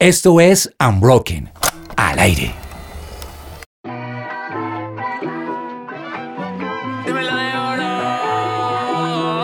[0.00, 1.50] Esto es Unbroken,
[1.94, 2.54] al aire.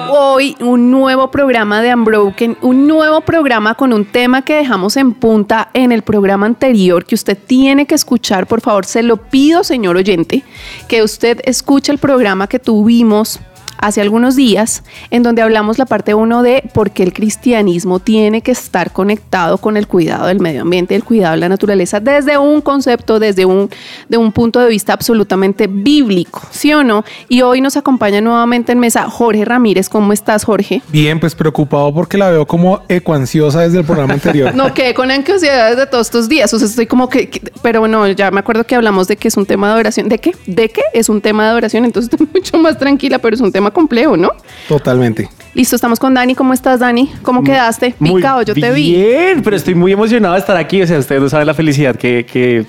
[0.08, 5.12] Hoy un nuevo programa de Unbroken, un nuevo programa con un tema que dejamos en
[5.12, 9.62] punta en el programa anterior que usted tiene que escuchar, por favor, se lo pido,
[9.62, 10.42] señor oyente,
[10.88, 13.40] que usted escuche el programa que tuvimos
[13.78, 18.40] hace algunos días, en donde hablamos la parte 1 de por qué el cristianismo tiene
[18.40, 22.38] que estar conectado con el cuidado del medio ambiente, el cuidado de la naturaleza, desde
[22.38, 23.70] un concepto, desde un,
[24.08, 27.04] de un punto de vista absolutamente bíblico, ¿sí o no?
[27.28, 29.88] Y hoy nos acompaña nuevamente en mesa Jorge Ramírez.
[29.88, 30.82] ¿Cómo estás, Jorge?
[30.88, 34.54] Bien, pues preocupado porque la veo como ecuanciosa desde el programa anterior.
[34.54, 36.52] no, que con ansiedad desde todos estos días.
[36.52, 39.28] O sea, estoy como que, que, pero bueno, ya me acuerdo que hablamos de que
[39.28, 40.08] es un tema de oración.
[40.08, 40.32] ¿De qué?
[40.46, 40.82] ¿De qué?
[40.92, 41.84] Es un tema de oración.
[41.84, 44.32] Entonces estoy mucho más tranquila, pero es un tema complejo, ¿no?
[44.68, 45.28] Totalmente.
[45.54, 46.34] Listo, estamos con Dani.
[46.34, 47.10] ¿Cómo estás, Dani?
[47.22, 47.94] ¿Cómo quedaste?
[47.98, 48.94] Muy Picado, yo te vi.
[48.94, 50.82] Bien, pero estoy muy emocionado de estar aquí.
[50.82, 52.66] O sea, ustedes no saben la felicidad que, que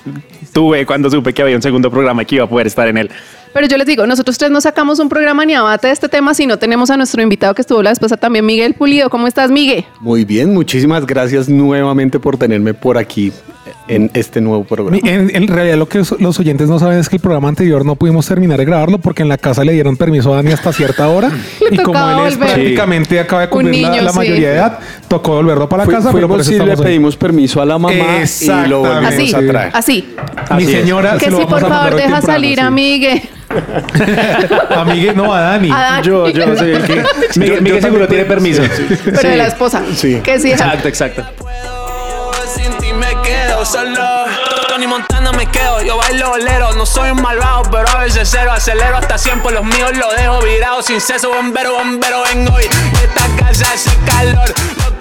[0.54, 2.98] tuve cuando supe que había un segundo programa y que iba a poder estar en
[2.98, 3.12] él.
[3.54, 6.34] Pero yo les digo, nosotros tres no sacamos un programa ni abate de este tema
[6.34, 9.10] si no tenemos a nuestro invitado que estuvo la vez pasada también, Miguel Pulido.
[9.10, 9.84] ¿Cómo estás, Miguel?
[10.00, 13.34] Muy bien, muchísimas gracias nuevamente por tenerme por aquí
[13.88, 14.98] en este nuevo programa.
[15.04, 17.96] En, en, realidad lo que los oyentes no saben es que el programa anterior no
[17.96, 21.08] pudimos terminar de grabarlo porque en la casa le dieron permiso a Dani hasta cierta
[21.08, 21.32] hora
[21.72, 22.54] y como él es volver.
[22.54, 23.18] prácticamente sí.
[23.18, 24.18] acaba de cumplir niño, la, la sí.
[24.18, 26.12] mayoría de edad, tocó volverlo para la Fui, casa.
[26.12, 27.20] Pero por si le pedimos hoy.
[27.20, 29.72] permiso a la mamá y lo volvemos así, a traer.
[29.74, 30.16] Así.
[30.56, 33.22] Mi señora, que si por favor deja salir a Miguel.
[34.76, 35.72] a Miguel, no, a Dani.
[35.72, 36.08] A Dani.
[36.08, 37.04] Yo, yo que.
[37.40, 38.62] Miguel, Miguel seguro tiene permiso.
[39.06, 39.82] Pero de la esposa.
[39.96, 40.20] Sí.
[40.24, 40.52] Que sí.
[40.52, 41.24] Exacto, exacto.
[43.58, 44.26] Quedo solo.
[44.68, 46.74] Tony Montana me quedo, yo bailo bolero.
[46.74, 48.52] No soy un malvado, pero a veces cero.
[48.52, 50.84] Acelero hasta 100 por los míos, lo dejo virado.
[50.84, 52.66] Sin ceso, bombero, bombero, vengo hoy.
[52.66, 54.54] Esta casa hace calor.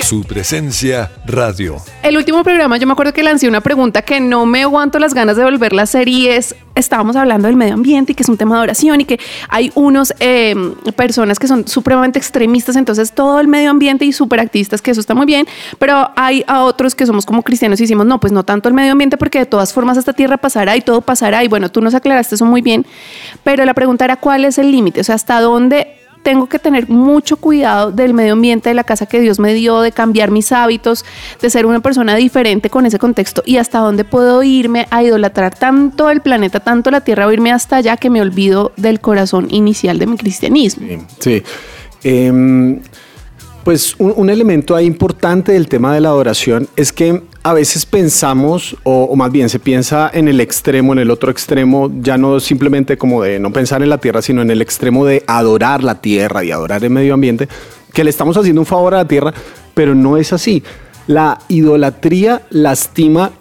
[0.06, 1.78] Su presencia radio.
[2.04, 5.14] El último programa, yo me acuerdo que lancé una pregunta que no me aguanto las
[5.14, 8.28] ganas de volver a hacer y es, estábamos hablando del medio ambiente y que es
[8.28, 9.18] un tema de oración y que
[9.48, 10.54] hay unos eh,
[10.94, 15.16] personas que son supremamente extremistas, entonces todo el medio ambiente y superactivistas, que eso está
[15.16, 15.44] muy bien,
[15.80, 18.76] pero hay a otros que somos como cristianos y decimos, no, pues no tanto el
[18.76, 21.80] medio ambiente porque de todas formas esta tierra pasará y todo pasará y bueno, tú
[21.80, 22.86] nos aclaraste eso muy bien,
[23.42, 26.88] pero la pregunta era cuál es el límite, o sea, hasta dónde tengo que tener
[26.88, 30.50] mucho cuidado del medio ambiente de la casa que Dios me dio, de cambiar mis
[30.50, 31.04] hábitos,
[31.40, 35.56] de ser una persona diferente con ese contexto y hasta dónde puedo irme a idolatrar
[35.56, 39.46] tanto el planeta, tanto la tierra, o irme hasta allá que me olvido del corazón
[39.50, 41.06] inicial de mi cristianismo.
[41.20, 41.44] Sí.
[42.02, 42.80] Eh,
[43.66, 48.76] pues un, elemento ahí importante del tema de la adoración es que a veces pensamos,
[48.84, 52.38] o, o, más bien se piensa en el extremo, en el otro extremo, ya no
[52.38, 55.96] simplemente como de no pensar en la tierra, sino en el extremo de adorar la
[55.96, 57.48] tierra y adorar el medio ambiente,
[57.92, 59.34] que le estamos haciendo un favor a la tierra,
[59.74, 60.62] pero no es así.
[61.08, 63.32] La idolatría lastima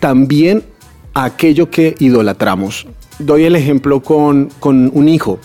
[0.00, 0.64] también
[1.12, 2.86] a aquello que idolatramos.
[3.18, 5.38] Doy el ejemplo con, con un hijo.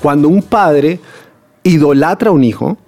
[0.00, 1.00] Cuando un padre
[1.64, 2.78] idolatra a un hijo,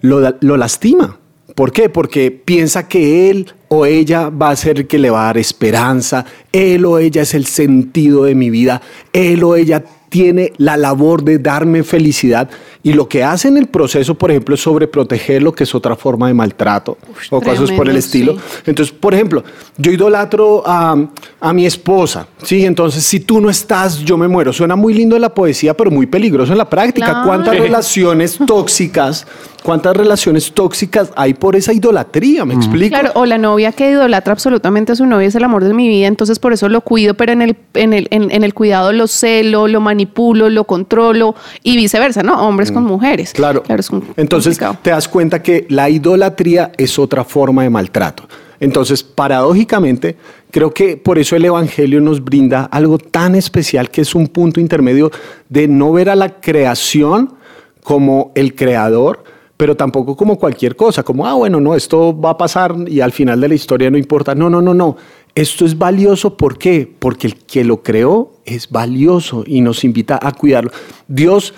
[0.00, 1.18] lo, lo, lastima.
[1.54, 1.88] ¿Por qué?
[1.88, 5.38] Porque piensa que él o ella va a ser el que le va a dar
[5.38, 8.80] esperanza, él o ella es el sentido de mi vida,
[9.12, 12.50] él o ella tiene la labor de darme felicidad
[12.82, 15.96] y lo que hace en el proceso, por ejemplo, es sobreproteger lo que es otra
[15.96, 18.34] forma de maltrato Uf, o tremendo, cosas por el estilo.
[18.34, 18.62] Sí.
[18.66, 19.44] Entonces, por ejemplo,
[19.76, 20.96] yo idolatro a,
[21.40, 22.64] a, mi esposa, ¿sí?
[22.64, 24.50] Entonces, si tú no estás, yo me muero.
[24.52, 27.06] Suena muy lindo en la poesía, pero muy peligroso en la práctica.
[27.06, 27.26] Claro.
[27.26, 29.26] ¿Cuántas relaciones tóxicas,
[29.62, 32.46] cuántas relaciones tóxicas hay por esa idolatría?
[32.46, 32.58] ¿Me mm.
[32.58, 32.98] explico?
[32.98, 35.86] Claro, o la novia que idolatra absolutamente a su novia es el amor de mi
[35.86, 38.90] vida, entonces por eso lo cuido, pero en el, en el, en, en el cuidado
[38.94, 42.40] lo celo, lo manipulo, lo controlo y viceversa, ¿no?
[42.46, 43.32] Hombres con mujeres.
[43.32, 43.62] Claro.
[43.62, 44.78] claro es Entonces complicado.
[44.82, 48.24] te das cuenta que la idolatría es otra forma de maltrato.
[48.60, 50.16] Entonces, paradójicamente,
[50.50, 54.60] creo que por eso el Evangelio nos brinda algo tan especial que es un punto
[54.60, 55.10] intermedio
[55.48, 57.34] de no ver a la creación
[57.82, 59.24] como el creador,
[59.56, 63.12] pero tampoco como cualquier cosa, como, ah, bueno, no, esto va a pasar y al
[63.12, 64.34] final de la historia no importa.
[64.34, 64.96] No, no, no, no.
[65.34, 66.90] Esto es valioso, ¿por qué?
[66.98, 70.70] Porque el que lo creó es valioso y nos invita a cuidarlo.
[71.08, 71.54] Dios,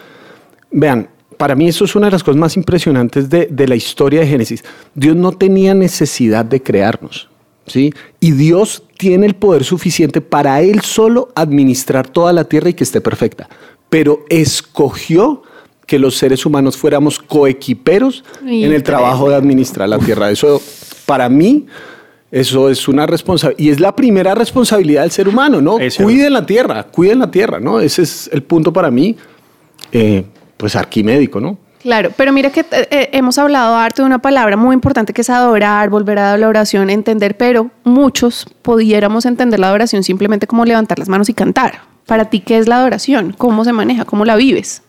[0.72, 4.20] vean, para mí eso es una de las cosas más impresionantes de, de, la historia
[4.20, 4.64] de Génesis.
[4.94, 7.28] Dios no tenía necesidad de crearnos,
[7.66, 7.92] ¿sí?
[8.20, 12.84] Y Dios tiene el poder suficiente para Él solo administrar toda la tierra y que
[12.84, 13.48] esté perfecta.
[13.88, 15.42] Pero escogió
[15.86, 20.30] que los seres humanos fuéramos coequiperos y en el trabajo de administrar la tierra.
[20.30, 20.62] Eso,
[21.04, 21.66] para mí,
[22.30, 23.62] eso es una responsabilidad.
[23.62, 25.78] Y es la primera responsabilidad del ser humano, ¿no?
[25.78, 26.02] Eso.
[26.02, 27.80] Cuiden la tierra, cuiden la tierra, ¿no?
[27.80, 29.16] Ese es el punto para mí.
[29.92, 30.24] Eh,
[30.62, 31.58] pues arquimédico, ¿no?
[31.80, 35.22] Claro, pero mira que eh, eh, hemos hablado harto de una palabra muy importante que
[35.22, 40.64] es adorar, volver a la oración, entender, pero muchos pudiéramos entender la adoración simplemente como
[40.64, 41.80] levantar las manos y cantar.
[42.06, 43.34] Para ti, ¿qué es la adoración?
[43.36, 44.04] ¿Cómo se maneja?
[44.04, 44.82] ¿Cómo la vives?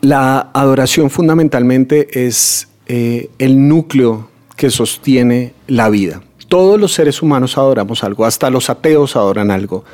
[0.00, 6.22] La adoración fundamentalmente es eh, el núcleo que sostiene la vida.
[6.48, 9.84] Todos los seres humanos adoramos algo, hasta los ateos adoran algo.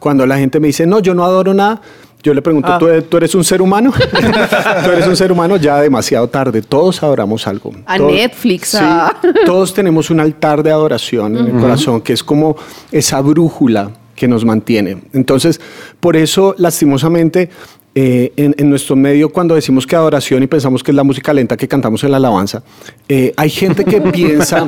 [0.00, 1.82] Cuando la gente me dice, no, yo no adoro nada,
[2.22, 2.78] yo le pregunto, ah.
[2.78, 3.92] ¿tú, eres un ser humano?
[4.84, 5.56] ¿Tú eres un ser humano?
[5.56, 6.62] Ya demasiado tarde.
[6.62, 7.72] Todos adoramos algo.
[7.86, 8.76] A Netflix.
[9.46, 12.56] todos tenemos un altar de adoración en el corazón, que es como
[12.90, 14.98] esa brújula que nos mantiene.
[15.12, 15.60] Entonces,
[16.00, 17.50] por eso, lastimosamente,
[17.94, 21.56] eh, en, nuestro medio, cuando decimos que adoración y pensamos que es la música lenta
[21.56, 22.62] que cantamos en la alabanza,
[23.08, 24.66] eh, hay gente que piensa,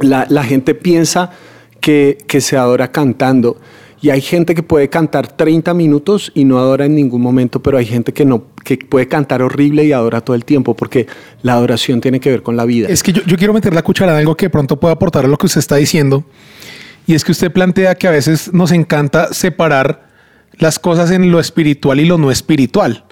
[0.00, 1.30] la, la, gente piensa
[1.80, 3.56] que, que, se adora cantando.
[4.04, 7.78] Y hay gente que puede cantar 30 minutos y no adora en ningún momento, pero
[7.78, 11.06] hay gente que no, que puede cantar horrible y adora todo el tiempo, porque
[11.40, 12.86] la adoración tiene que ver con la vida.
[12.90, 15.28] Es que yo, yo quiero meter la cuchara en algo que pronto pueda aportar a
[15.28, 16.22] lo que usted está diciendo.
[17.06, 20.06] Y es que usted plantea que a veces nos encanta separar
[20.58, 23.04] las cosas en lo espiritual y lo no espiritual.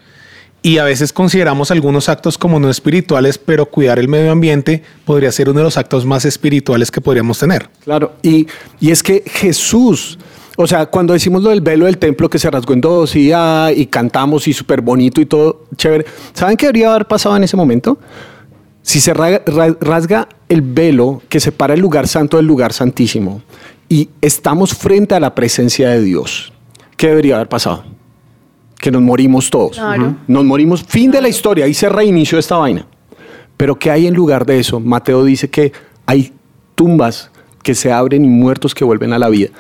[0.60, 5.32] Y a veces consideramos algunos actos como no espirituales, pero cuidar el medio ambiente podría
[5.32, 7.70] ser uno de los actos más espirituales que podríamos tener.
[7.82, 8.46] Claro, y,
[8.78, 10.18] y es que Jesús,
[10.56, 13.32] o sea, cuando decimos lo del velo del templo que se rasgó en dos y,
[13.32, 17.44] ah, y cantamos y súper bonito y todo chévere, ¿saben qué debería haber pasado en
[17.44, 17.99] ese momento?
[18.82, 23.43] Si se rasga el velo que separa el lugar santo del lugar santísimo
[23.88, 26.52] y estamos frente a la presencia de Dios,
[26.96, 27.84] ¿qué debería haber pasado?
[28.78, 29.81] Que nos morimos todos.
[30.26, 32.87] Nos morimos, fin de la historia, ahí se reinició esta vaina.
[33.56, 34.81] Pero ¿qué hay en lugar de eso?
[34.81, 35.72] Mateo dice que
[36.05, 36.32] hay
[36.75, 37.31] tumbas
[37.62, 39.50] que se abren y muertos que vuelven a la vida.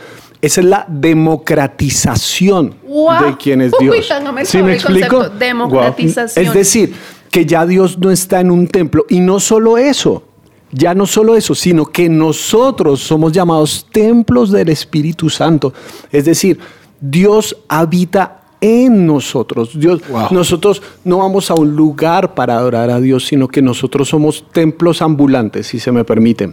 [0.42, 3.96] Esa es la democratización de quién es Dios.
[3.96, 5.28] Uy, ¿Sí me explico?
[5.28, 6.44] Democratización.
[6.44, 6.92] Es decir,
[7.30, 9.06] que ya Dios no está en un templo.
[9.08, 10.24] Y no solo eso,
[10.72, 15.72] ya no solo eso, sino que nosotros somos llamados templos del Espíritu Santo.
[16.10, 16.58] Es decir,
[17.00, 19.78] Dios habita en nosotros.
[19.78, 20.00] Dios,
[20.32, 25.02] nosotros no vamos a un lugar para adorar a Dios, sino que nosotros somos templos
[25.02, 26.52] ambulantes, si se me permite.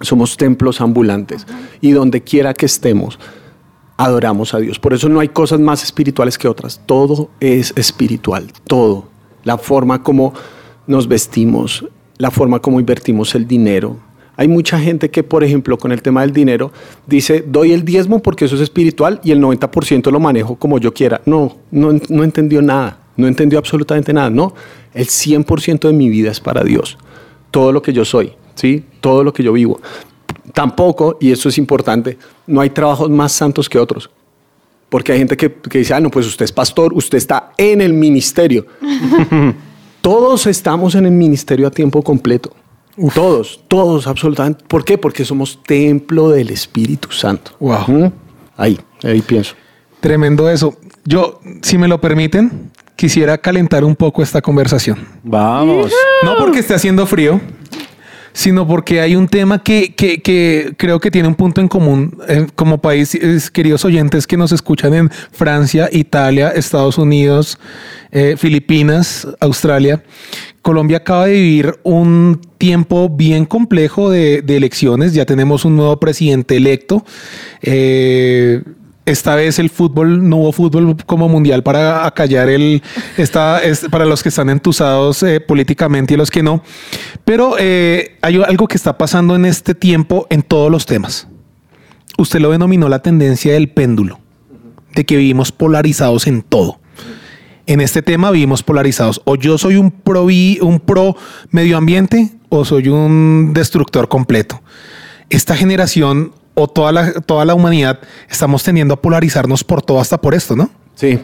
[0.00, 1.46] Somos templos ambulantes.
[1.80, 3.18] Y donde quiera que estemos,
[3.96, 4.78] adoramos a Dios.
[4.78, 6.80] Por eso no hay cosas más espirituales que otras.
[6.86, 9.08] Todo es espiritual, todo.
[9.44, 10.34] La forma como
[10.86, 11.86] nos vestimos,
[12.18, 13.96] la forma como invertimos el dinero.
[14.38, 16.70] Hay mucha gente que, por ejemplo, con el tema del dinero,
[17.06, 20.92] dice, doy el diezmo porque eso es espiritual y el 90% lo manejo como yo
[20.92, 21.22] quiera.
[21.24, 24.28] No, no, no entendió nada, no entendió absolutamente nada.
[24.28, 24.54] No,
[24.92, 26.98] el 100% de mi vida es para Dios.
[27.50, 28.84] Todo lo que yo soy, ¿sí?
[29.00, 29.80] Todo lo que yo vivo.
[30.52, 34.10] Tampoco, y eso es importante, no hay trabajos más santos que otros.
[34.88, 37.80] Porque hay gente que, que dice, ah, no, pues usted es pastor, usted está en
[37.80, 38.66] el ministerio.
[40.00, 42.52] Todos estamos en el ministerio a tiempo completo.
[43.14, 44.64] Todos, todos, absolutamente.
[44.66, 44.96] ¿Por qué?
[44.96, 47.52] Porque somos templo del Espíritu Santo.
[47.58, 48.12] Wow.
[48.56, 49.54] Ahí, ahí pienso.
[50.00, 50.76] Tremendo eso.
[51.04, 55.06] Yo, si me lo permiten, quisiera calentar un poco esta conversación.
[55.22, 55.92] Vamos.
[56.22, 57.40] No porque esté haciendo frío,
[58.36, 62.46] sino porque hay un tema que, que, creo que tiene un punto en común eh,
[62.54, 63.18] como país,
[63.50, 67.58] queridos oyentes que nos escuchan en Francia, Italia, Estados Unidos,
[68.12, 70.02] eh, Filipinas, Australia.
[70.60, 75.98] Colombia acaba de vivir un tiempo bien complejo de, de elecciones, ya tenemos un nuevo
[75.98, 77.06] presidente electo.
[77.62, 78.62] Eh,
[79.06, 82.82] esta vez el fútbol, no hubo fútbol como mundial para acallar el,
[83.16, 86.62] está, es para los que están entusados eh, políticamente y los que no.
[87.24, 91.28] Pero eh, hay algo que está pasando en este tiempo en todos los temas.
[92.18, 94.18] Usted lo denominó la tendencia del péndulo,
[94.94, 96.80] de que vivimos polarizados en todo.
[97.66, 99.20] En este tema vivimos polarizados.
[99.24, 101.16] O yo soy un pro, un pro
[101.50, 104.62] medio ambiente o soy un destructor completo.
[105.30, 110.18] Esta generación o toda la, toda la humanidad estamos tendiendo a polarizarnos por todo hasta
[110.20, 110.70] por esto, ¿no?
[110.94, 111.20] Sí,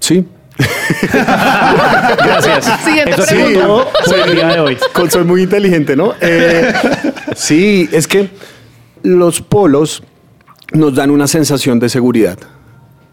[0.00, 0.26] sí.
[2.18, 2.80] Gracias.
[2.84, 4.24] Siguiente Eso pregunta.
[4.26, 4.78] el día de hoy.
[5.10, 6.14] Soy muy inteligente, ¿no?
[6.20, 6.72] Eh,
[7.36, 8.30] sí, es que
[9.02, 10.02] los polos
[10.72, 12.38] nos dan una sensación de seguridad.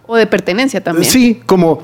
[0.06, 1.12] O de pertenencia también.
[1.12, 1.84] Sí, como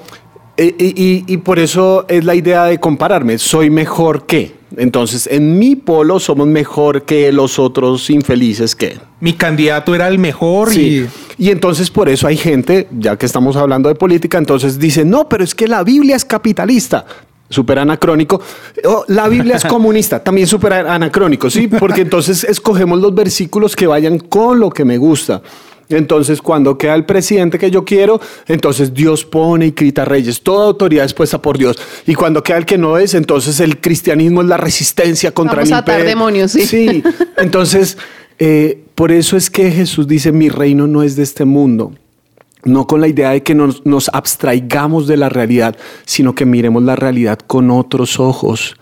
[0.56, 3.38] eh, y, por eso es la idea de compararme.
[3.38, 4.63] Soy mejor que.
[4.78, 8.98] Entonces, en mi polo somos mejor que los otros infelices que.
[9.20, 11.08] Mi candidato era el mejor y...
[11.38, 15.30] y entonces por eso hay gente, ya que estamos hablando de política, entonces dice, no,
[15.30, 17.06] pero es que la Biblia es capitalista
[17.54, 18.42] súper anacrónico.
[18.86, 21.68] Oh, la Biblia es comunista, también súper anacrónico, ¿sí?
[21.68, 25.42] Porque entonces escogemos los versículos que vayan con lo que me gusta.
[25.98, 30.42] Entonces, cuando queda el presidente que yo quiero, entonces Dios pone y grita reyes.
[30.42, 31.78] Toda autoridad es puesta por Dios.
[32.06, 35.70] Y cuando queda el que no es, entonces el cristianismo es la resistencia contra Vamos
[35.70, 36.10] el a atar imperio.
[36.10, 36.66] demonios, sí.
[36.66, 37.04] Sí,
[37.38, 37.98] entonces,
[38.40, 41.94] eh, por eso es que Jesús dice, mi reino no es de este mundo.
[42.66, 46.84] No con la idea de que nos, nos abstraigamos de la realidad, sino que miremos
[46.84, 48.76] la realidad con otros ojos.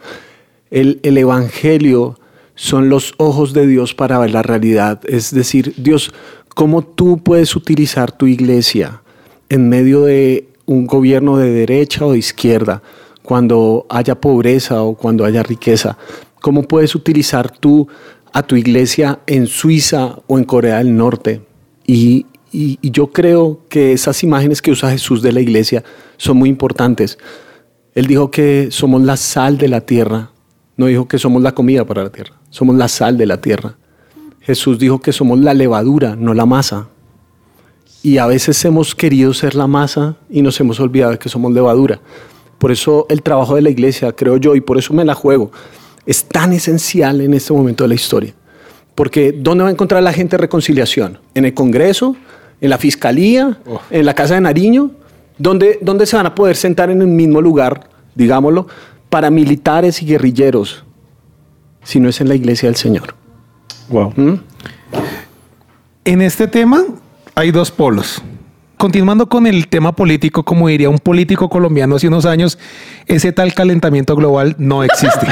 [0.69, 2.19] El, el Evangelio
[2.53, 5.01] son los ojos de Dios para ver la realidad.
[5.07, 6.13] Es decir, Dios,
[6.55, 9.01] ¿cómo tú puedes utilizar tu iglesia
[9.49, 12.81] en medio de un gobierno de derecha o de izquierda,
[13.23, 15.97] cuando haya pobreza o cuando haya riqueza?
[16.41, 17.87] ¿Cómo puedes utilizar tú
[18.33, 21.41] a tu iglesia en Suiza o en Corea del Norte?
[21.85, 25.83] Y, y- y yo creo que esas imágenes que usa Jesús de la iglesia
[26.17, 27.17] son muy importantes.
[27.93, 30.31] Él dijo que somos la sal de la tierra,
[30.77, 33.77] no dijo que somos la comida para la tierra, somos la sal de la tierra.
[34.41, 36.87] Jesús dijo que somos la levadura, no la masa.
[38.03, 41.53] Y a veces hemos querido ser la masa y nos hemos olvidado de que somos
[41.53, 41.99] levadura.
[42.57, 45.51] Por eso el trabajo de la iglesia, creo yo, y por eso me la juego,
[46.05, 48.33] es tan esencial en este momento de la historia.
[48.95, 51.19] Porque ¿dónde va a encontrar la gente reconciliación?
[51.35, 52.15] ¿En el Congreso?
[52.59, 53.59] ¿En la Fiscalía?
[53.91, 54.91] ¿En la Casa de Nariño?
[55.37, 58.67] ¿Dónde, ¿Dónde se van a poder sentar en el mismo lugar, digámoslo,
[59.09, 60.83] paramilitares y guerrilleros?
[61.83, 63.20] Si no es en la iglesia del Señor.
[63.91, 64.13] Wow.
[64.15, 64.39] ¿Mm?
[66.05, 66.83] En este tema
[67.35, 68.21] hay dos polos.
[68.77, 72.57] Continuando con el tema político, como diría un político colombiano hace unos años,
[73.05, 75.27] ese tal calentamiento global no existe.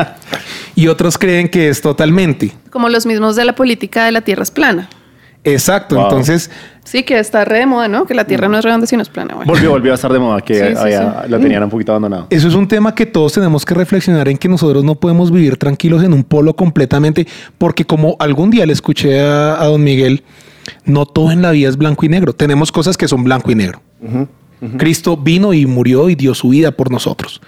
[0.74, 2.52] y otros creen que es totalmente.
[2.68, 4.90] Como los mismos de la política de la Tierra es plana.
[5.44, 5.94] Exacto.
[5.94, 6.04] Wow.
[6.04, 6.50] Entonces,
[6.84, 8.04] Sí, que está re de moda, ¿no?
[8.06, 9.34] Que la Tierra no es redonda sino es plana.
[9.34, 9.50] Bueno.
[9.50, 11.30] Volvió, volvió a estar de moda, que Sí, sí, había- sí.
[11.30, 12.26] lo tenían un poquito abandonado.
[12.30, 15.56] eso es un tema que todos tenemos que reflexionar en que nosotros no podemos vivir
[15.56, 17.26] tranquilos en un polo completamente,
[17.58, 20.22] porque como algún día le escuché a, a don Miguel,
[20.84, 22.32] no todo en la vida es blanco y negro.
[22.34, 23.80] Tenemos cosas que son blanco y negro.
[24.78, 27.40] Cristo vino y murió y dio su vida por nosotros.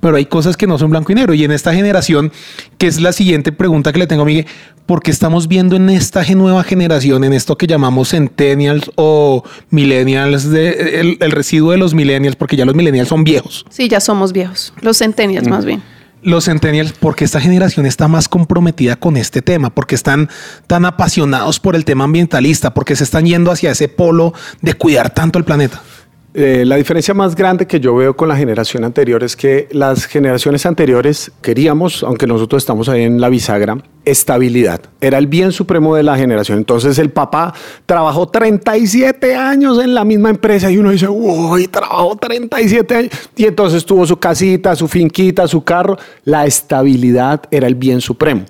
[0.00, 1.34] Pero hay cosas que no son blanco y negro.
[1.34, 2.30] Y en esta generación,
[2.78, 4.46] que es la siguiente pregunta que le tengo a Miguel,
[4.86, 10.48] ¿por qué estamos viendo en esta nueva generación, en esto que llamamos centennials o millennials,
[10.50, 13.64] de- el, el residuo de los millennials, porque ya los millennials son viejos?
[13.70, 14.72] Sí, ya somos viejos.
[14.80, 15.82] Los centennials más bien.
[16.22, 20.28] Los centennials, porque esta generación está más comprometida con este tema, porque están
[20.66, 25.14] tan apasionados por el tema ambientalista, porque se están yendo hacia ese polo de cuidar
[25.14, 25.82] tanto el planeta.
[26.32, 30.04] Eh, la diferencia más grande que yo veo con la generación anterior es que las
[30.04, 34.80] generaciones anteriores queríamos, aunque nosotros estamos ahí en la bisagra, estabilidad.
[35.00, 36.58] Era el bien supremo de la generación.
[36.58, 37.52] Entonces el papá
[37.84, 43.12] trabajó 37 años en la misma empresa y uno dice, uy, trabajó 37 años.
[43.34, 45.98] Y entonces tuvo su casita, su finquita, su carro.
[46.22, 48.44] La estabilidad era el bien supremo.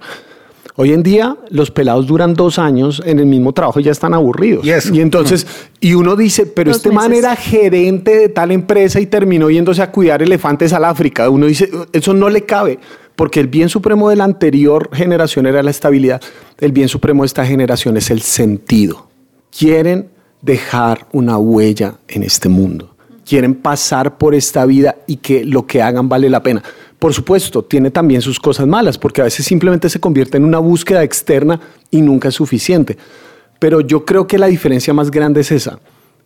[0.81, 4.15] Hoy en día los pelados duran dos años en el mismo trabajo y ya están
[4.15, 4.65] aburridos.
[4.65, 4.95] Y eso.
[4.95, 5.47] Y entonces,
[5.79, 9.83] y uno dice, pero Dos este man era gerente de tal empresa y terminó yéndose
[9.83, 11.29] a cuidar elefantes al África.
[11.29, 12.79] Uno dice, eso no le cabe,
[13.15, 16.23] porque el bien supremo de la anterior generación era la estabilidad.
[16.57, 19.07] El bien supremo de esta generación es el sentido.
[19.55, 20.09] Quieren
[20.41, 22.97] dejar una huella en este mundo.
[23.27, 26.63] Quieren pasar por esta vida y que lo que hagan vale la pena.
[27.01, 30.59] Por supuesto, tiene también sus cosas malas, porque a veces simplemente se convierte en una
[30.59, 31.59] búsqueda externa
[31.91, 32.99] y nunca es suficiente.
[33.59, 35.81] Pero yo creo que la diferencia más grande es esa,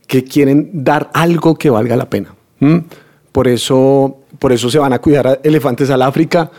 [0.09, 2.35] que quieren dar algo que valga la pena.
[3.31, 6.51] Por eso, por eso se van a cuidar a elefantes al África,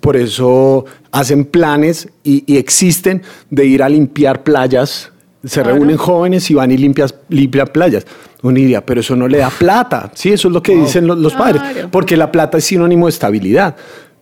[0.00, 5.10] por eso hacen planes y, y existen de ir a limpiar playas.
[5.44, 5.76] Se Claro.
[5.76, 8.06] reúnen jóvenes y van y limpias, limpian playas.
[8.42, 10.10] Uno diría, pero eso no le da plata.
[10.14, 11.62] Sí, eso es lo que dicen los, los padres.
[11.90, 13.76] Porque la plata es sinónimo de estabilidad.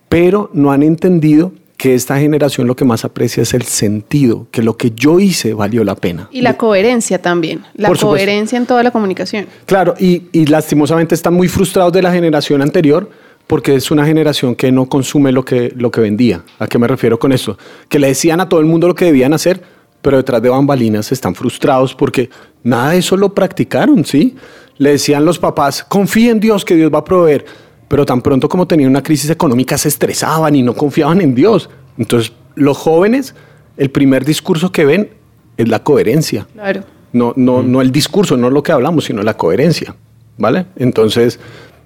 [0.09, 4.61] Pero no han entendido que esta generación lo que más aprecia es el sentido, que
[4.61, 6.29] lo que yo hice valió la pena.
[6.31, 7.63] Y la coherencia también.
[7.73, 8.23] La Por supuesto.
[8.25, 9.47] coherencia en toda la comunicación.
[9.65, 13.09] Claro, y, y lastimosamente están muy frustrados de la generación anterior
[13.47, 16.43] porque es una generación que no consume lo que, lo que vendía.
[16.59, 17.57] ¿A qué me refiero con esto?
[17.89, 19.61] Que le decían a todo el mundo lo que debían hacer,
[20.03, 22.29] pero detrás de bambalinas están frustrados porque
[22.61, 24.35] nada de eso lo practicaron, ¿sí?
[24.77, 27.45] Le decían los papás, confía en Dios que Dios va a proveer,
[27.87, 31.69] pero tan pronto como tenían una crisis económica se estresaban y no confiaban en Dios.
[31.97, 33.33] Entonces, los jóvenes,
[33.77, 35.09] el primer discurso que ven
[35.55, 36.47] es la coherencia.
[36.53, 36.83] Claro.
[37.13, 39.95] No, no, no el discurso, no lo que hablamos, sino la coherencia.
[40.37, 40.65] ¿Vale?
[40.75, 41.39] Entonces,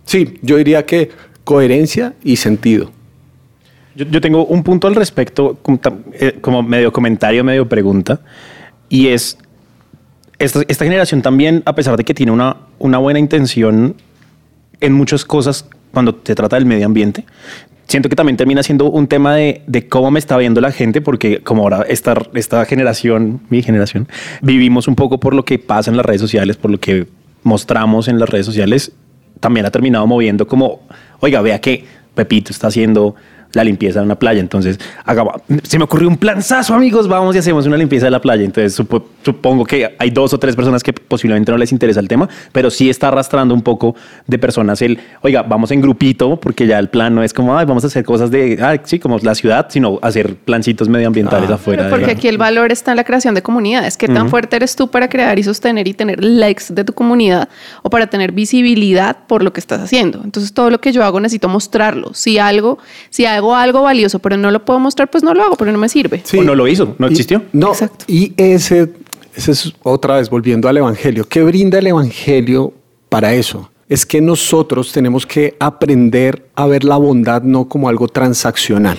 [0.05, 1.11] sí, yo diría que
[1.43, 2.91] coherencia y sentido.
[3.97, 5.57] Yo, tengo un punto al respecto,
[6.13, 8.19] eh, como medio comentario, medio pregunta,
[8.89, 9.39] y es,
[10.37, 13.95] esta, generación también, a pesar de que tiene una, buena intención
[14.81, 17.25] en muchas cosas cuando se trata del medio ambiente,
[17.87, 21.01] siento que también termina siendo un tema de, de cómo me está viendo la gente,
[21.01, 24.07] porque como ahora esta, esta generación, mi generación,
[24.43, 27.07] vivimos un poco por lo que pasa en las redes sociales, por lo que
[27.41, 28.91] mostramos en las redes sociales,
[29.39, 30.81] también ha terminado moviendo como,
[31.19, 33.15] oiga, vea que Pepito está haciendo
[33.53, 34.39] la limpieza de una playa.
[34.39, 37.07] Entonces, hagamos- se me ocurrió un planzazo, amigos.
[37.07, 38.43] Vamos y hacemos una limpieza de la playa.
[38.43, 42.07] Entonces, supo- supongo que hay dos o tres personas que posiblemente no les interesa el
[42.07, 43.95] tema, pero sí está arrastrando un poco
[44.27, 47.65] de personas el, oiga, vamos en grupito, porque ya el plan no es como, ay,
[47.65, 51.83] vamos a hacer cosas de, ay, sí, como la ciudad, sino hacer plancitos medioambientales afuera.
[51.83, 53.97] Pero porque de- aquí el valor está en la creación de comunidades.
[53.97, 57.49] ¿Qué tan fuerte eres tú para crear y sostener y tener likes de tu comunidad
[57.83, 60.21] o para tener visibilidad por lo que estás haciendo?
[60.23, 62.13] Entonces, todo lo que yo hago necesito mostrarlo.
[62.13, 62.77] Si algo,
[63.09, 65.77] si hago algo valioso, pero no lo puedo mostrar, pues no lo hago, pero no
[65.77, 66.21] me sirve.
[66.25, 66.37] Sí.
[66.39, 67.43] O no lo hizo, no Y- existió.
[67.53, 68.03] no, Exacto.
[68.07, 68.91] y ese,
[69.35, 71.25] ese es otra vez volviendo al Evangelio.
[71.27, 72.73] ¿Qué brinda el Evangelio
[73.09, 73.71] para eso?
[73.89, 78.97] Es que nosotros tenemos que aprender a ver la bondad no como algo transaccional.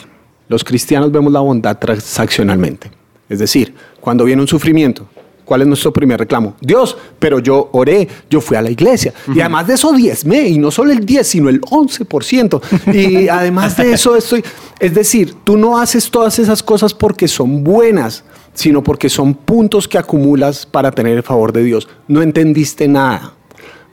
[0.48, 2.90] Los cristianos vemos la bondad transaccionalmente.
[3.28, 5.06] Es decir, cuando viene un sufrimiento,
[5.48, 6.54] ¿cuál es nuestro primer reclamo?
[6.60, 9.14] Dios, pero yo oré, yo fui a la iglesia.
[9.34, 12.60] Y además de eso diezmé, y no solo el 10, sino el 11%.
[12.94, 14.44] Y además de eso estoy...
[14.78, 19.88] Es decir, tú no haces todas esas cosas porque son buenas, sino porque son puntos
[19.88, 21.88] que acumulas para tener el favor de Dios.
[22.06, 23.32] No entendiste nada.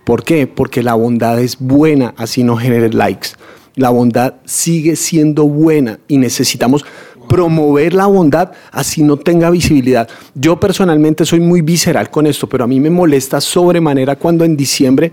[0.04, 0.46] ¿Por qué?
[0.46, 3.30] Porque la bondad es buena, así no genere likes.
[3.76, 6.86] La bondad sigue siendo buena y necesitamos
[7.28, 10.08] promover la bondad así no tenga visibilidad.
[10.34, 14.56] Yo personalmente soy muy visceral con esto, pero a mí me molesta sobremanera cuando en
[14.58, 15.12] diciembre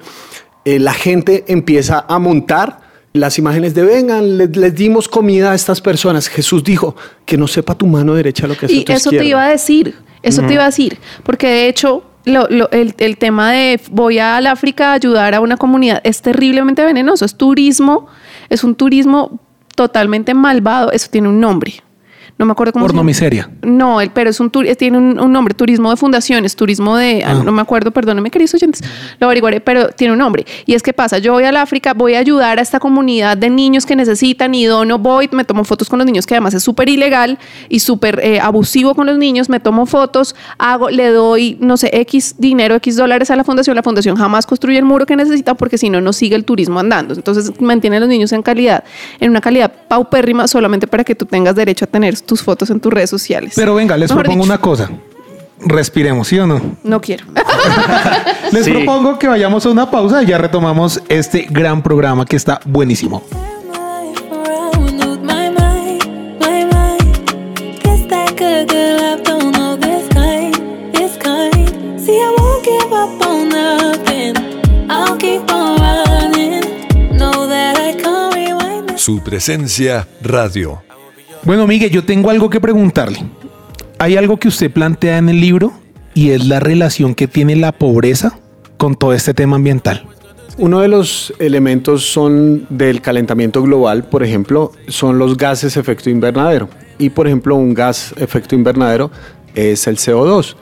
[0.64, 2.80] eh, la gente empieza a montar
[3.14, 6.28] las imágenes de vengan, les, les dimos comida a estas personas.
[6.28, 9.22] Jesús dijo que no sepa tu mano derecha lo que hace Y tu eso izquierda.
[9.24, 12.94] te iba a decir, eso te iba a decir, porque de hecho lo- lo- el,
[12.98, 17.34] el tema de voy al África a ayudar a una comunidad es terriblemente venenoso, es
[17.36, 18.06] turismo,
[18.48, 19.40] es un turismo
[19.74, 21.82] totalmente malvado, eso tiene un nombre.
[22.42, 23.06] No me acuerdo cómo se Porno llama.
[23.06, 23.48] miseria.
[23.62, 27.22] No, el, pero es un tur- tiene un, un nombre, turismo de fundaciones, turismo de,
[27.24, 27.42] ah, Ah.
[27.44, 28.82] no me acuerdo, perdónenme queridos oyentes,
[29.20, 30.44] lo averiguaré, pero tiene un nombre.
[30.66, 33.48] Y es que pasa, yo voy al África, voy a ayudar a esta comunidad de
[33.48, 36.64] niños que necesitan y dono, voy, me tomo fotos con los niños, que además es
[36.64, 41.56] súper ilegal y súper eh, abusivo con los niños, me tomo fotos, hago, le doy,
[41.60, 45.06] no sé, X dinero, X dólares a la fundación, la fundación jamás construye el muro
[45.06, 47.14] que necesita porque si no, no sigue el turismo andando.
[47.14, 48.82] Entonces mantiene a los niños en calidad,
[49.20, 52.80] en una calidad paupérrima solamente para que tú tengas derecho a tener tus fotos en
[52.80, 53.52] tus redes sociales.
[53.54, 54.90] Pero venga, les Mejor propongo dicho, una cosa.
[55.60, 56.62] Respiremos, ¿sí o no?
[56.82, 57.26] No quiero.
[58.52, 58.72] Les Sí.
[58.72, 63.22] propongo que vayamos a una pausa y ya retomamos este gran programa que está buenísimo.
[78.96, 80.82] Su presencia radio.
[81.44, 83.18] Bueno, Miguel, yo tengo algo que preguntarle.
[83.98, 85.72] Hay algo que usted plantea en el libro
[86.14, 88.38] y es la relación que tiene la pobreza
[88.76, 90.06] con todo este tema ambiental.
[90.58, 96.68] Uno de los elementos son del calentamiento global, por ejemplo, son los gases efecto invernadero.
[96.98, 99.10] Y por ejemplo, un gas efecto invernadero
[99.56, 100.54] es el CO2,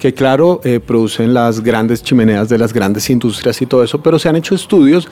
[0.00, 4.18] que claro, eh, producen las grandes chimeneas de las grandes industrias y todo eso, pero
[4.18, 5.08] se han hecho estudios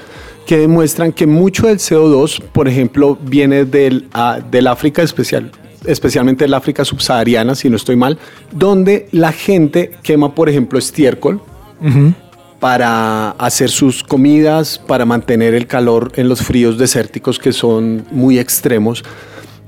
[0.46, 5.50] que demuestran que mucho del CO2, por ejemplo, viene del, ah, del África especial,
[5.86, 8.18] especialmente del África subsahariana, si no estoy mal,
[8.52, 11.40] donde la gente quema, por ejemplo, estiércol,
[12.60, 18.38] para hacer sus comidas, para mantener el calor en los fríos desérticos que son muy
[18.38, 19.04] extremos.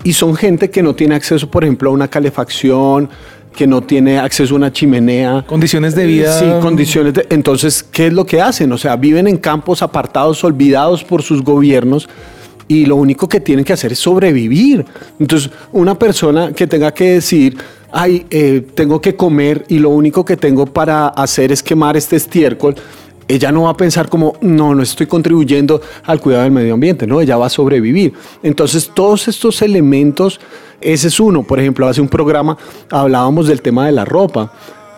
[0.02, 3.10] Y son gente que no tiene acceso, por ejemplo, a una calefacción,
[3.56, 5.44] que no tiene acceso a una chimenea.
[5.46, 6.38] Condiciones de vida.
[6.38, 7.26] Sí, condiciones de...
[7.30, 8.70] Entonces, ¿qué es lo que hacen?
[8.70, 12.08] O sea, viven en campos apartados, olvidados por sus gobiernos
[12.68, 14.84] y lo único que tienen que hacer es sobrevivir.
[15.18, 17.56] Entonces, una persona que tenga que decir,
[17.92, 22.16] ay, eh, tengo que comer y lo único que tengo para hacer es quemar este
[22.16, 22.74] estiércol,
[23.28, 27.06] ella no va a pensar como, no, no estoy contribuyendo al cuidado del medio ambiente,
[27.06, 28.12] no, ella va a sobrevivir.
[28.42, 30.40] Entonces, todos estos elementos,
[30.80, 31.42] ese es uno.
[31.42, 32.56] Por ejemplo, hace un programa
[32.90, 34.52] hablábamos del tema de la ropa.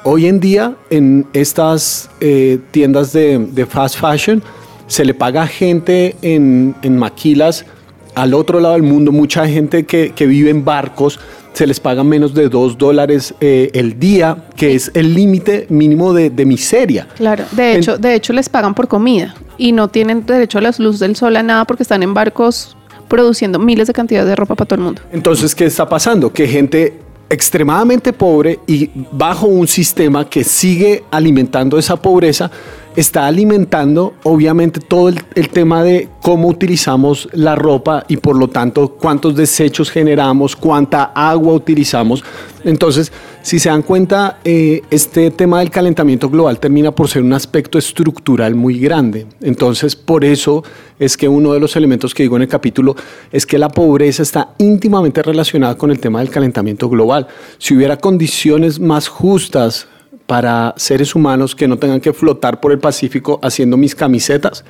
[0.05, 4.43] Hoy en día, en estas eh, tiendas de, fast fashion,
[4.87, 7.67] se le paga gente en, en maquilas
[8.15, 11.21] al otro lado del mundo, mucha gente que, que vive en barcos,
[11.53, 16.13] se les paga menos de dos dólares eh, el día, que es el límite mínimo
[16.13, 17.09] de, de miseria.
[17.17, 20.61] Claro, de En- hecho, de hecho les pagan por comida y no tienen derecho a
[20.61, 22.77] la luz del sol a nada porque están en barcos
[23.09, 25.03] produciendo miles de cantidades de ropa para todo el mundo.
[25.13, 26.33] Entonces, ¿qué está pasando?
[26.33, 32.51] Que gente extremadamente pobre y bajo un sistema que sigue alimentando esa pobreza,
[32.97, 38.89] está alimentando obviamente todo el, tema de cómo utilizamos la ropa y por lo tanto
[38.89, 42.25] cuántos desechos generamos, cuánta agua utilizamos.
[42.65, 47.33] Entonces, si se dan cuenta, eh, este tema del calentamiento global termina por ser un
[47.33, 49.27] aspecto estructural muy grande.
[49.41, 50.65] Entonces, por eso
[50.99, 52.97] es que uno de los elementos que digo en el capítulo
[53.31, 57.29] es que la pobreza está íntimamente relacionada con el tema del calentamiento global.
[57.59, 59.87] Si hubiera condiciones más justas
[60.29, 64.63] para seres humanos que no tengan que flotar por el Pacífico haciendo mis camisetas,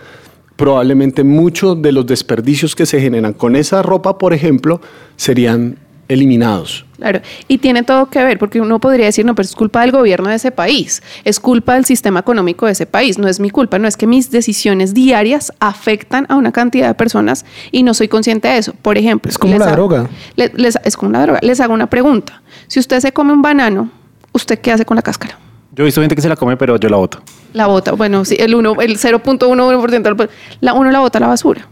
[0.54, 4.80] probablemente muchos de los desperdicios que se generan con esa ropa, por ejemplo,
[5.16, 6.86] serían eliminados.
[6.96, 9.90] Claro, y tiene todo que ver, porque uno podría decir, no, pero es culpa del
[9.90, 13.50] gobierno de ese país, es culpa del sistema económico de ese país, no es mi
[13.50, 17.94] culpa, no es que mis decisiones diarias afectan a una cantidad de personas y no
[17.94, 18.74] soy consciente de eso.
[18.80, 20.08] Por ejemplo, Es como les la hago- droga.
[20.36, 21.40] le- les- es como la droga.
[21.42, 22.42] Les hago una pregunta.
[22.68, 23.90] Si usted se come un banano,
[24.32, 25.38] ¿usted qué hace con la cáscara?
[25.78, 27.20] Yo he visto gente que se la come, pero yo la boto.
[27.52, 30.28] La bota, bueno, sí, el, uno, el 0.11%, del-
[30.60, 31.68] la uno la bota a la basura.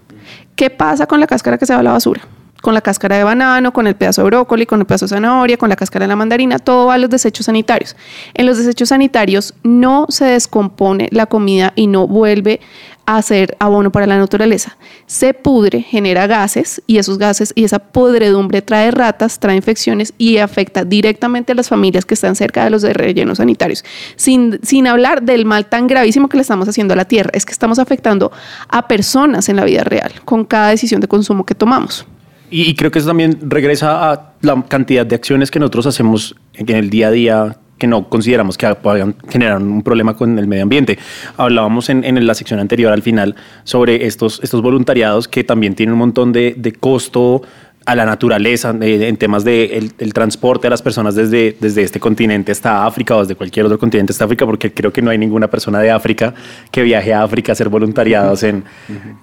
[0.54, 2.20] ¿Qué pasa con la cáscara que se va a la basura?
[2.62, 5.56] Con la cáscara de banano, con el pedazo de brócoli, con el pedazo de zanahoria,
[5.56, 7.96] con la cáscara de la mandarina, todo va a los desechos sanitarios.
[8.34, 12.60] En los desechos sanitarios no se descompone la comida y no vuelve
[13.06, 14.76] a ser abono para la naturaleza.
[15.06, 20.38] Se pudre, genera gases y esos gases y esa podredumbre trae ratas, trae infecciones y
[20.38, 23.84] afecta directamente a las familias que están cerca de los de rellenos sanitarios.
[24.16, 27.46] Sin, sin hablar del mal tan gravísimo que le estamos haciendo a la tierra, es
[27.46, 28.32] que estamos afectando
[28.68, 32.04] a personas en la vida real con cada decisión de consumo que tomamos.
[32.50, 36.34] Y, y creo que eso también regresa a la cantidad de acciones que nosotros hacemos
[36.54, 40.46] en el día a día que no consideramos que puedan generar un problema con el
[40.46, 40.98] medio ambiente.
[41.36, 45.92] Hablábamos en, en la sección anterior al final sobre estos, estos voluntariados que también tienen
[45.94, 47.42] un montón de, de costo
[47.86, 51.82] a la naturaleza eh, en temas de el, el transporte a las personas desde, desde
[51.82, 55.10] este continente hasta África o desde cualquier otro continente hasta África, porque creo que no
[55.10, 56.34] hay ninguna persona de África
[56.72, 58.64] que viaje a África a hacer voluntariados en,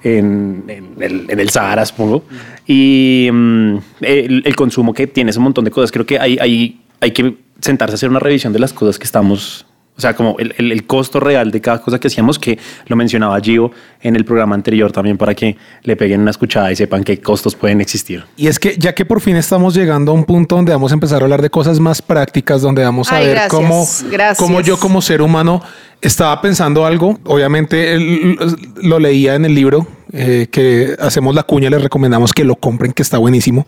[0.01, 2.23] en, en el, en el Sahara, supongo.
[2.65, 6.79] Y mm, el, el consumo que tiene ese montón de cosas, creo que hay, hay,
[7.01, 10.35] hay que sentarse a hacer una revisión de las cosas que estamos o sea, como
[10.39, 13.69] el, el- el costo real de cada cosa que hacíamos, que lo mencionaba Gio
[14.01, 17.53] en el programa anterior también para que le peguen una escuchada y sepan qué costos
[17.53, 18.23] pueden existir.
[18.35, 20.95] Y es que ya que por fin estamos llegando a un punto donde vamos a
[20.95, 24.37] empezar a hablar de cosas más prácticas, donde vamos a Ay, ver gracias, cómo, gracias.
[24.39, 25.61] cómo yo como ser humano
[26.01, 27.19] estaba pensando algo.
[27.25, 27.95] Obviamente
[28.81, 32.93] lo leía en el libro eh, que hacemos la cuña, les recomendamos que lo compren,
[32.93, 33.67] que está buenísimo.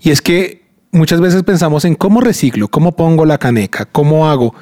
[0.00, 0.61] Y es que
[0.92, 4.54] muchas veces pensamos en cómo reciclo, cómo pongo la caneca, cómo hago,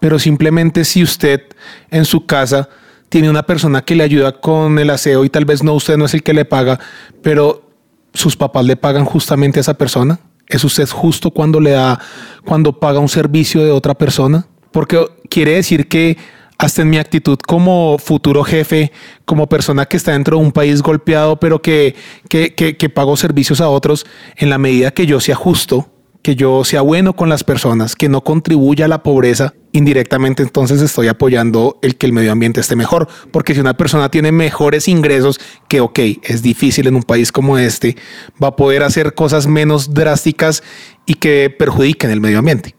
[0.00, 1.42] pero simplemente si usted
[1.90, 2.68] en su casa
[3.08, 6.04] tiene una persona que le ayuda con el aseo y tal vez no usted no
[6.04, 6.78] es el que le paga,
[7.22, 7.70] pero
[8.12, 10.18] sus papás le pagan justamente a esa persona.
[10.48, 12.00] ¿Es usted justo cuando le da,
[12.44, 14.46] cuando paga un servicio de otra persona?
[14.70, 16.16] Porque quiere decir que
[16.58, 18.92] hasta en mi actitud como futuro jefe,
[19.24, 21.94] como persona que está dentro de un país golpeado, pero que,
[22.28, 25.90] que, que, que pago servicios a otros, en la medida que yo sea justo,
[26.26, 30.82] que yo sea bueno con las personas, que no contribuya a la pobreza, indirectamente entonces
[30.82, 33.06] estoy apoyando el que el medio ambiente esté mejor.
[33.30, 35.38] Porque si una persona tiene mejores ingresos,
[35.68, 37.96] que ok, es difícil en un país como este,
[38.42, 40.64] va a poder hacer cosas menos drásticas
[41.04, 42.74] y que perjudiquen el medio ambiente.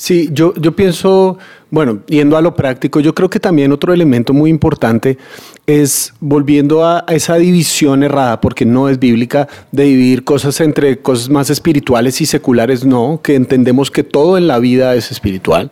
[0.00, 1.36] Sí, yo, yo pienso,
[1.70, 5.18] bueno, yendo a lo práctico, yo creo que también otro elemento muy importante
[5.66, 11.00] es volviendo a, a esa división errada, porque no es bíblica, de dividir cosas entre
[11.00, 15.70] cosas más espirituales y seculares, no, que entendemos que todo en la vida es espiritual,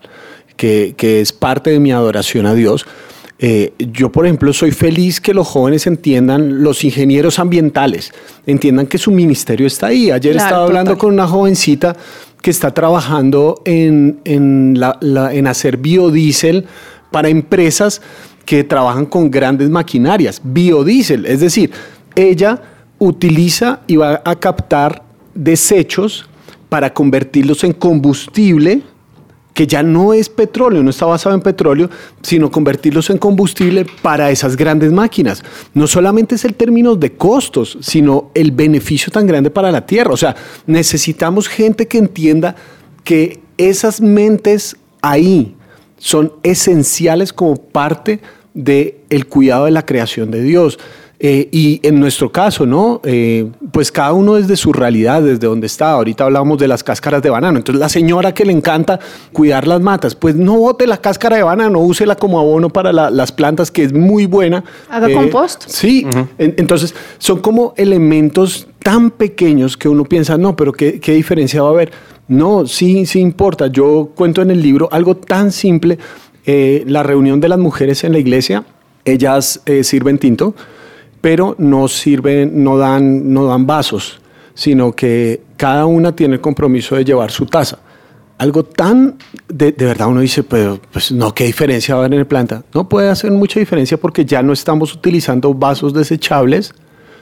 [0.56, 2.84] que, que es parte de mi adoración a Dios.
[3.38, 8.12] Eh, yo, por ejemplo, soy feliz que los jóvenes entiendan, los ingenieros ambientales,
[8.46, 10.10] entiendan que su ministerio está ahí.
[10.10, 11.00] Ayer Claro, estaba hablando total.
[11.00, 11.96] con una jovencita
[12.42, 16.66] que está trabajando en, en, en hacer biodiesel
[17.10, 18.00] para empresas
[18.44, 20.40] que trabajan con grandes maquinarias.
[20.42, 21.70] Biodiesel, es decir,
[22.14, 22.62] ella
[22.98, 25.02] utiliza y va a captar
[25.34, 26.28] desechos
[26.68, 28.82] para convertirlos en combustible
[29.58, 31.90] que ya no es petróleo, no está basado en petróleo,
[32.22, 35.42] sino convertirlos en combustible para esas grandes máquinas.
[35.74, 40.12] No solamente es el término de costos, sino el beneficio tan grande para la tierra.
[40.12, 40.36] O sea,
[40.68, 42.54] necesitamos gente que entienda
[43.02, 45.56] que esas mentes ahí
[45.96, 48.20] son esenciales como parte
[48.54, 50.78] del el cuidado de la creación de Dios.
[51.20, 53.00] Eh, y en nuestro caso, ¿no?
[53.02, 55.90] Eh, pues cada uno desde su realidad, desde donde está.
[55.90, 57.58] Ahorita hablábamos de las cáscaras de banano.
[57.58, 59.00] Entonces, la señora que le encanta
[59.32, 63.10] cuidar las matas, pues no bote la cáscara de banano, úsela como abono para la-
[63.10, 64.62] las plantas, que es muy buena.
[64.88, 65.64] Haga compost.
[65.66, 66.06] Sí,
[66.38, 71.62] En- entonces son como elementos tan pequeños que uno piensa, no, pero ¿qué, qué diferencia
[71.62, 71.90] va a haber?
[72.28, 73.66] No, sí, sí importa.
[73.66, 75.98] Yo cuento en el libro algo tan simple
[76.46, 78.64] eh, la reunión de las mujeres en la iglesia,
[79.04, 80.54] ellas eh, sirven tinto,
[81.28, 84.18] pero no sirven, no dan, no dan vasos,
[84.54, 87.80] sino que cada una tiene el compromiso de llevar su taza.
[88.38, 92.20] Algo tan, de, verdad uno dice, pero pues no, ¿qué diferencia va a haber en
[92.20, 92.64] el planta?
[92.72, 96.72] No puede hacer mucha diferencia porque ya no estamos utilizando vasos desechables,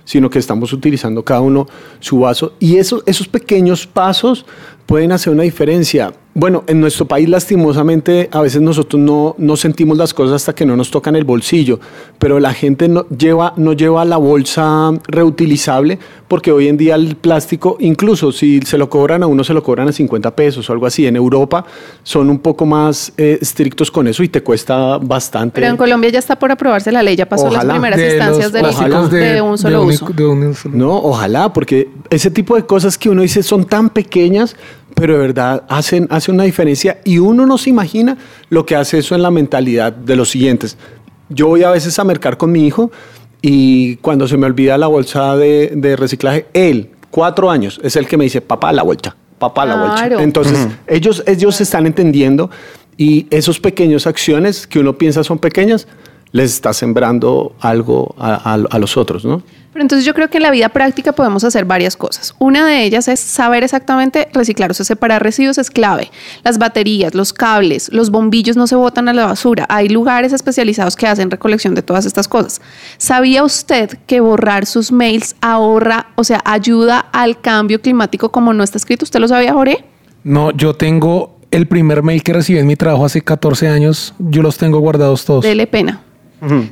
[0.05, 1.66] sino que estamos utilizando cada uno
[1.99, 2.53] su vaso.
[2.61, 4.47] Y eso, esos pequeños pasos
[4.87, 6.12] pueden hacer una diferencia.
[6.38, 10.66] Bueno, en nuestro país lastimosamente a veces nosotros no, no sentimos las cosas hasta que
[10.66, 11.81] no nos tocan el bolsillo,
[12.18, 17.16] pero la gente no lleva, no lleva la bolsa reutilizable porque hoy en día el
[17.16, 20.72] plástico, incluso si se lo cobran a uno, se lo cobran a 50 pesos o
[20.75, 21.07] algo así.
[21.07, 21.64] En Europa
[22.03, 25.55] son un poco más eh, estrictos con eso y te cuesta bastante.
[25.61, 27.64] Pero en Colombia ya está por aprobarse la ley, ya pasó Ojalá.
[27.64, 30.07] las primeras De instancias los de, los- plásticos de, un solo uso.
[30.14, 33.88] de un solo- No, ojalá, porque ese tipo de cosas que uno dice son tan
[33.88, 34.55] pequeñas,
[34.96, 38.16] pero de verdad hacen, hacen una diferencia y uno no se imagina
[38.48, 40.76] lo que hace eso en la mentalidad de los siguientes.
[41.28, 42.90] Yo voy a veces a mercar con mi hijo
[43.42, 48.06] y cuando se me olvida la bolsa de, de reciclaje, él, cuatro años, es el
[48.09, 49.88] que me dice, papá, la vuelta, papá, la Claro.
[49.94, 50.22] vuelta.
[50.22, 52.50] Entonces, ellos, ellos están entendiendo
[52.96, 55.87] y esos pequeñas acciones que uno piensa son pequeñas,
[56.33, 59.43] les está sembrando algo a, a- a los otros, ¿no?
[59.73, 62.35] Pero entonces yo creo que en la vida práctica podemos hacer varias cosas.
[62.39, 66.11] Una de ellas es saber exactamente reciclar, o sea, separar residuos es clave.
[66.45, 69.67] Las baterías, los cables, los bombillos no se botan a la basura.
[69.69, 72.62] Hay lugares especializados que hacen recolección de todas estas cosas.
[72.97, 78.65] ¿Sabía usted que borrar sus mails ahorra, o sea, ayuda al cambio climático como no
[78.65, 79.05] está escrito?
[79.05, 79.85] ¿Usted lo sabía, Jorge?
[80.25, 84.15] No, yo tengo el primer mail que recibí en mi trabajo hace 14 años.
[84.19, 85.45] Yo los tengo guardados todos.
[85.45, 86.01] Dele pena.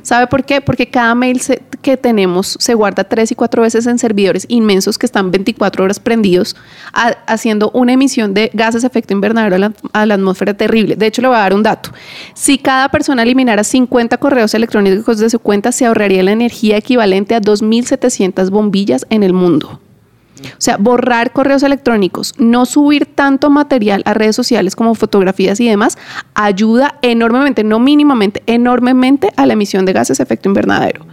[0.03, 0.61] ¿Sabe por qué?
[0.61, 1.41] Porque cada mail
[1.81, 5.99] que tenemos se guarda tres y cuatro veces en servidores inmensos que están 24 horas
[5.99, 6.55] prendidos,
[6.93, 10.95] ha- haciendo una emisión de gases de efecto invernadero a la, a la atmósfera terrible.
[10.95, 11.91] De hecho, le voy a dar un dato.
[12.35, 17.33] Si cada persona eliminara 50 correos electrónicos de su cuenta, se ahorraría la energía equivalente
[17.35, 19.79] a 2.700 bombillas en el mundo.
[20.53, 25.67] O sea, borrar correos electrónicos, no subir tanto material a redes sociales como fotografías y
[25.69, 25.97] demás,
[26.33, 31.05] ayuda enormemente, no mínimamente, enormemente a la emisión de gases de efecto invernadero.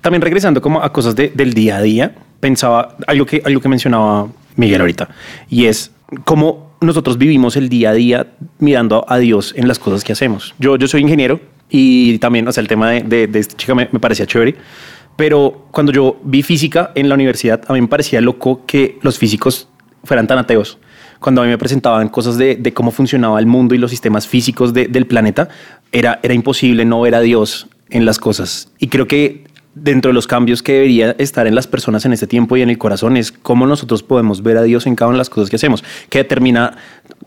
[0.00, 3.68] También regresando como a cosas de- del día a día, pensaba algo que, algo que
[3.68, 5.08] mencionaba Miguel ahorita,
[5.50, 5.90] y es
[6.24, 8.26] cómo nosotros vivimos el día a día
[8.60, 10.54] mirando a Dios en las cosas que hacemos.
[10.60, 13.88] Yo, yo soy ingeniero y también, o sea, el tema de, de- esta chica me,
[13.90, 14.54] me parecía chévere,
[15.18, 19.18] pero cuando yo vi física en la universidad, a mí me parecía loco que los
[19.18, 19.68] físicos
[20.04, 20.78] fueran tan ateos.
[21.18, 24.28] Cuando a mí me presentaban cosas de, de cómo funcionaba el mundo y los sistemas
[24.28, 25.48] físicos de- del planeta,
[25.90, 28.70] era, era imposible no ver a Dios en las cosas.
[28.78, 29.42] Y creo que
[29.74, 32.70] dentro de los cambios que debería estar en las personas en este tiempo y en
[32.70, 35.50] el corazón es cómo nosotros podemos ver a Dios en cada una de las cosas
[35.50, 36.76] que hacemos, que termina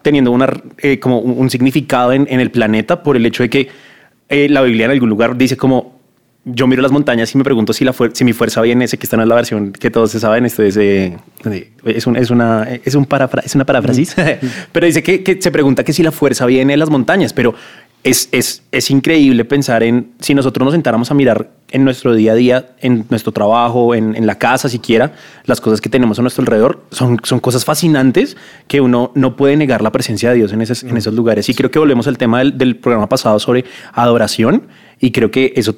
[0.02, 3.68] teniendo una, eh, como un, significado en, en el planeta por el hecho de que
[4.30, 6.00] eh, la Biblia en algún lugar dice como
[6.44, 9.06] yo miro las montañas y me pregunto si, la si mi fuerza viene ese que
[9.06, 11.18] esta no es la versión que todos se saben esto es, eh,
[11.86, 14.16] es, un- es una es un parafra- es una paráfrasis
[14.72, 17.54] pero dice que, que se pregunta que si la fuerza viene de las montañas pero
[18.04, 22.32] es, es, es increíble pensar en si nosotros nos sentáramos a mirar en nuestro día
[22.32, 25.14] a día, en nuestro trabajo, en, en la casa siquiera,
[25.46, 29.56] las cosas que tenemos a nuestro alrededor son, son cosas fascinantes que uno no puede
[29.56, 31.48] negar la presencia de Dios en, esos- en esos lugares.
[31.50, 34.64] Y creo que volvemos al tema del, del programa pasado sobre adoración
[35.00, 35.76] y creo que eso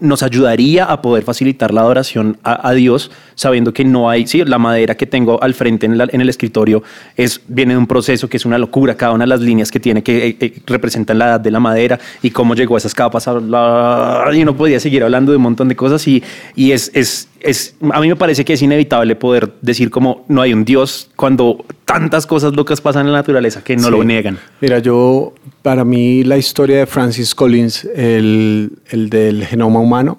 [0.00, 4.58] nos ayudaría a poder facilitar la adoración a, Dios, sabiendo que no hay, sí, la
[4.58, 6.82] madera que tengo al frente en, la- en el escritorio
[7.16, 9.80] es, viene de un proceso que es una locura, cada una de las líneas que
[9.80, 12.94] tiene que eh, eh, representan la edad de la madera y cómo llegó a esas
[12.94, 16.22] capas, la- y uno podía seguir hablando de un montón de cosas y,
[16.56, 20.40] y es, es, es, a mí me parece que es inevitable poder decir como no
[20.42, 23.90] hay un Dios cuando tantas cosas locas pasan en la naturaleza que no Sí.
[23.90, 24.38] lo niegan.
[24.60, 30.18] Mira, yo, para mí la historia de Francis Collins, el, el del genoma humano,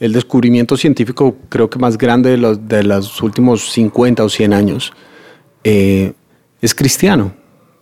[0.00, 4.52] el descubrimiento científico creo que más grande de los, de los últimos 50 o 100
[4.52, 4.92] años,
[5.62, 6.12] eh,
[6.60, 7.34] es cristiano,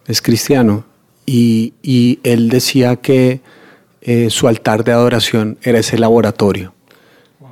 [0.06, 0.84] es cristiano.
[1.24, 3.40] Y, y él decía que
[4.00, 6.74] eh, su altar de adoración era ese laboratorio.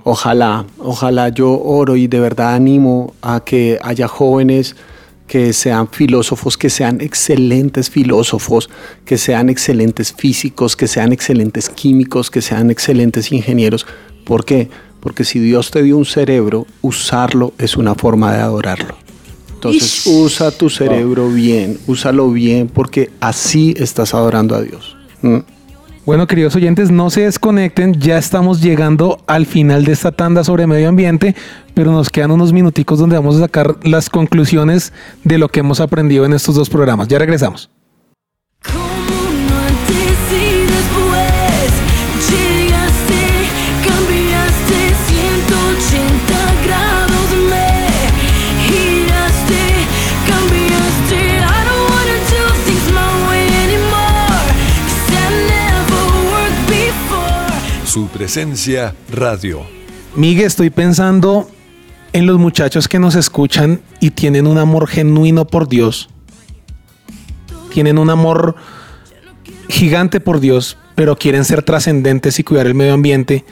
[0.03, 4.75] Ojalá, ojalá yo oro y de verdad animo a que haya jóvenes
[5.27, 8.69] que sean filósofos, que sean excelentes filósofos,
[9.05, 13.87] que sean excelentes físicos, que sean excelentes químicos, que sean excelentes ingenieros.
[14.31, 14.71] ¿Por qué?
[15.01, 18.95] Porque si Dios te dio un cerebro, usarlo es una forma de adorarlo.
[19.55, 24.97] Entonces, usa tu cerebro bien, úsalo bien, porque así estás adorando a Dios.
[25.23, 25.39] ¿Mm?
[26.07, 30.69] Bueno, queridos oyentes, no se desconecten, ya estamos llegando al final de esta tanda sobre
[30.69, 31.35] medio ambiente,
[31.75, 34.93] pero nos quedan unos minuticos donde vamos a sacar las conclusiones
[35.25, 37.09] de lo que hemos aprendido en estos dos programas.
[37.09, 37.69] Ya regresamos.
[58.09, 59.63] Presencia radio.
[60.17, 61.49] Miguel, estoy pensando
[62.13, 66.09] en los muchachos que nos escuchan y tienen un amor genuino por Dios.
[67.73, 68.57] Tienen un amor
[69.69, 73.45] gigante por Dios, pero quieren ser trascendentes y cuidar el medio ambiente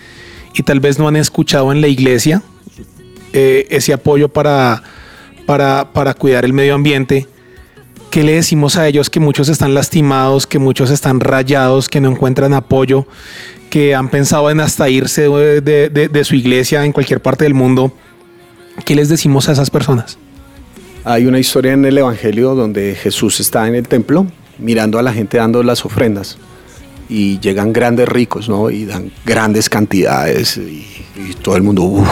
[0.54, 2.42] y tal vez no han escuchado en la iglesia
[3.32, 4.82] eh, ese apoyo para,
[5.46, 7.26] para, para cuidar el medio ambiente.
[8.11, 12.11] ¿Qué le decimos a ellos que muchos están lastimados, que muchos están rayados, que no
[12.11, 13.06] encuentran apoyo,
[13.68, 17.92] que han pensado en hasta irse de, su iglesia en cualquier parte del mundo?
[18.85, 20.18] ¿Qué les decimos a esas personas?
[21.04, 24.26] Hay una historia en el Evangelio donde Jesús está en el templo
[24.59, 26.38] mirando a la gente dando las ofrendas
[27.09, 28.70] y llegan grandes ricos, ¿no?
[28.70, 32.09] Y dan grandes cantidades y, y todo el mundo, "Uf".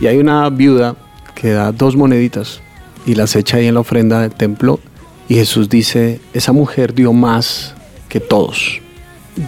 [0.00, 0.96] Y hay una viuda
[1.34, 2.60] que da dos moneditas
[3.04, 4.80] y las echa ahí en la ofrenda del templo
[5.28, 7.74] y Jesús dice, esa mujer dio más
[8.08, 8.80] que todos.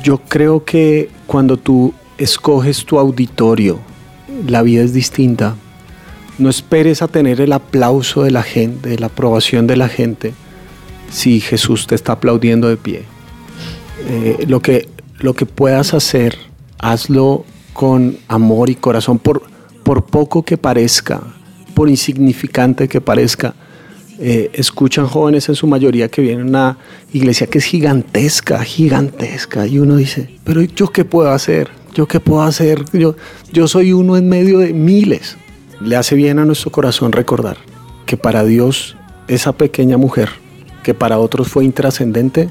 [0.03, 3.81] Yo creo que cuando tú escoges tu auditorio,
[4.47, 5.57] la vida es distinta.
[6.39, 10.33] No esperes a tener el aplauso de la gente, la aprobación de la gente,
[11.11, 13.05] si Jesús te está aplaudiendo de pie.
[14.09, 16.39] Eh, lo, que, lo que puedas hacer,
[16.79, 19.43] hazlo con amor y corazón, por,
[19.83, 21.21] por poco que parezca,
[21.75, 23.55] por insignificante que parezca.
[24.23, 26.79] Eh, escuchan jóvenes en su mayoría que vienen a una
[27.11, 31.71] iglesia que es gigantesca, gigantesca, y uno dice, pero ¿yo qué puedo hacer?
[31.95, 32.85] ¿Yo qué puedo hacer?
[32.93, 33.17] Yo,
[33.51, 35.39] yo soy uno en medio de miles.
[35.81, 37.57] Le hace bien a nuestro corazón recordar
[38.05, 38.95] que para Dios
[39.27, 40.29] esa pequeña mujer,
[40.83, 42.51] que para otros fue intrascendente,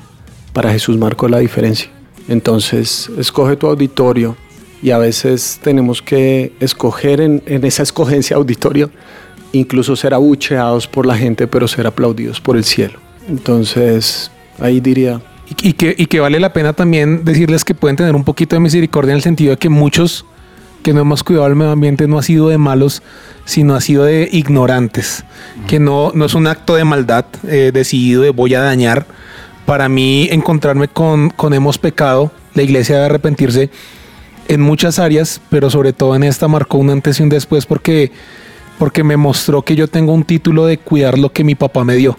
[0.53, 1.91] para Jesús marcó la diferencia.
[2.27, 4.36] Entonces, escoge tu auditorio
[4.82, 8.89] y a veces tenemos que escoger en, en esa escogencia auditorio,
[9.52, 13.00] incluso ser abucheados por la gente, pero ser aplaudidos por el cielo.
[13.28, 17.96] Entonces, ahí diría, Y, y que, y que vale la pena también decirles que pueden
[17.96, 20.26] tener un poquito de misericordia en el sentido de que muchos
[20.84, 23.02] que no hemos cuidado el medio ambiente no ha sido de malos,
[23.46, 25.26] sino ha sido de ignorantes,
[25.68, 29.06] que no, no es un acto de maldad eh, decidido de voy a dañar.
[29.66, 33.70] Para mí encontrarme con, con hemos pecado, la iglesia debe arrepentirse
[34.48, 38.12] en muchas áreas, pero sobre todo en esta marcó un antes y un después porque,
[38.80, 41.96] porque me mostró que yo tengo un título de cuidar lo que mi papá me
[41.96, 42.18] dio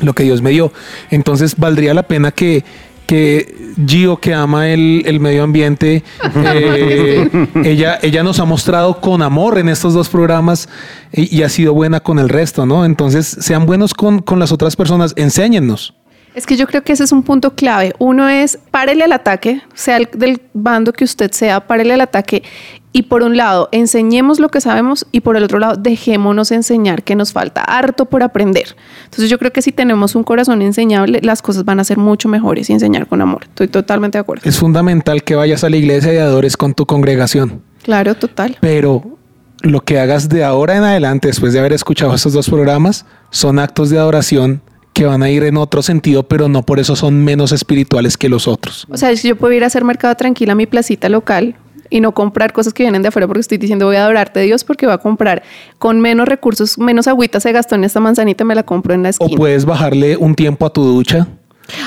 [0.00, 0.72] lo que Dios me dio.
[1.10, 2.64] Entonces valdría la pena que,
[3.06, 6.04] que Gio, que ama el, el medio ambiente,
[6.44, 7.28] eh,
[7.64, 10.68] ella, ella nos ha mostrado con amor en estos dos programas
[11.12, 12.84] y, y ha sido buena con el resto, ¿no?
[12.84, 15.94] Entonces sean buenos con, con las otras personas, enséñennos.
[16.34, 17.94] Es que yo creo que ese es un punto clave.
[17.98, 22.44] Uno es párele al ataque, sea el del bando que usted sea, párele al ataque.
[22.90, 27.02] Y por un lado, enseñemos lo que sabemos y por el otro lado, dejémonos enseñar
[27.02, 28.76] que nos falta harto por aprender.
[29.04, 32.28] Entonces yo creo que si tenemos un corazón enseñable, las cosas van a ser mucho
[32.28, 33.42] mejores y enseñar con amor.
[33.44, 34.42] Estoy totalmente de acuerdo.
[34.48, 38.56] Es fundamental que vayas a la iglesia y adores con tu congregación, Claro, total.
[38.60, 39.18] pero
[39.60, 43.58] lo que hagas de ahora en adelante, después de haber escuchado estos dos programas, son
[43.58, 44.62] actos de adoración
[44.94, 48.28] que van a ir en otro sentido, pero no por eso son menos espirituales que
[48.28, 48.86] los otros.
[48.90, 51.54] O sea, si yo puedo ir a hacer mercado tranquila a mi placita local
[51.90, 54.64] y no comprar cosas que vienen de afuera porque estoy diciendo voy a adorarte Dios
[54.64, 55.42] porque voy a comprar
[55.78, 59.08] con menos recursos, menos agüita se gastó en esta manzanita, me la compro en la
[59.08, 59.36] O esquina.
[59.36, 61.26] puedes bajarle un tiempo a tu ducha.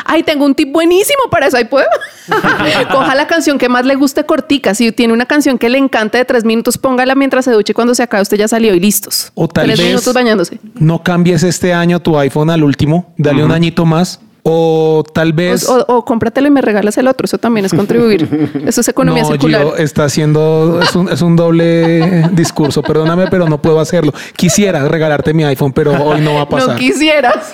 [0.05, 1.57] Ay, tengo un tip buenísimo para eso.
[1.57, 1.87] Ahí puedo.
[2.91, 4.75] Coja la canción que más le guste cortica.
[4.75, 7.71] Si tiene una canción que le encanta de tres minutos, póngala mientras se duche.
[7.71, 9.31] y Cuando se acabe, usted ya salió y listos.
[9.33, 10.59] O tal tres vez- minutos bañándose.
[10.75, 14.19] No cambies este año tu iPhone al último, dale un añito más.
[14.43, 15.67] O tal vez.
[15.69, 17.25] O, o- o cómpratelo y me regalas el otro.
[17.25, 18.27] Eso también es contribuir.
[18.65, 19.61] Eso es economía no, circular.
[19.63, 20.79] Gio, está haciendo.
[20.81, 22.81] Es un, es un doble discurso.
[22.81, 24.13] Perdóname, pero no puedo hacerlo.
[24.35, 26.77] Quisiera regalarte mi iPhone, pero hoy no va a no pasar.
[26.77, 27.53] quisieras.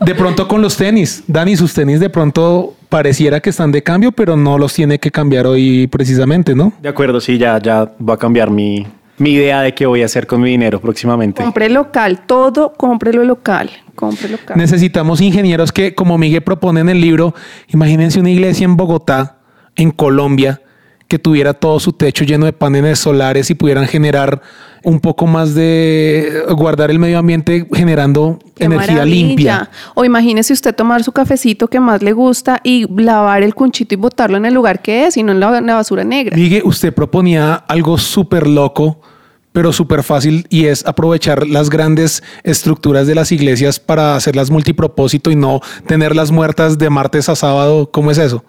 [0.00, 1.24] de pronto con los tenis.
[1.26, 5.10] Dani, sus tenis de pronto pareciera que están de cambio, pero no los tiene que
[5.10, 6.72] cambiar hoy precisamente, ¿no?
[6.82, 8.86] De acuerdo, sí, ya, ya va a cambiar mi,
[9.18, 11.42] mi idea de qué voy a hacer con mi dinero próximamente.
[11.42, 12.20] Compre local.
[12.26, 13.70] Todo, cómprelo local.
[13.94, 14.56] Compre local.
[14.56, 17.34] Necesitamos ingenieros que, como Miguel propone en el libro,
[17.68, 19.38] imagínense una iglesia en Bogotá,
[19.74, 20.60] en Colombia,
[21.08, 24.42] que tuviera todo su techo lleno de paneles solares y pudieran generar
[24.82, 29.26] un poco más de guardar el medio ambiente generando Qué energía maravilla.
[29.26, 29.70] limpia.
[29.94, 33.98] O imagínese usted tomar su cafecito que más le gusta y lavar el cunchito y
[33.98, 36.36] botarlo en el lugar que es y no en la, en la basura negra.
[36.36, 39.00] Miguel, usted proponía algo súper loco,
[39.52, 45.30] pero súper fácil y es aprovechar las grandes estructuras de las iglesias para hacerlas multipropósito
[45.30, 47.90] y no tenerlas muertas de martes a sábado.
[47.90, 48.44] ¿Cómo es eso?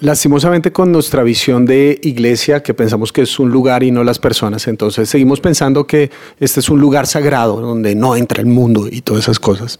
[0.00, 4.18] Lastimosamente con nuestra visión de iglesia, que pensamos que es un lugar y no las
[4.18, 8.86] personas, entonces seguimos pensando que este es un lugar sagrado donde no entra el mundo
[8.90, 9.78] y todas esas cosas.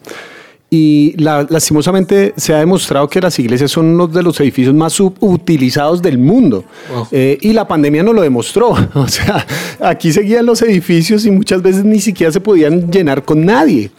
[0.70, 4.92] y la- lastimosamente se ha demostrado que las iglesias son uno de los edificios más
[4.92, 6.62] subutilizados del mundo.
[7.10, 8.74] Eh, y la pandemia nos lo demostró.
[8.94, 9.46] O sea,
[9.80, 13.90] aquí seguían los edificios y muchas veces ni siquiera se podían llenar con nadie.